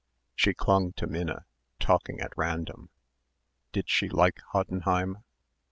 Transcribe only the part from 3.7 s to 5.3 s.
did she like Hoddenheim